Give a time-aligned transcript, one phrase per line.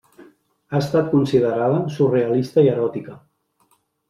[0.71, 3.21] Ha estat considerada surrealista i eròtica.